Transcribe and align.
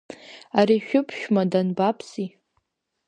Ари 0.59 0.77
шәыԥшәма 0.87 1.43
данбаԥси? 1.51 2.27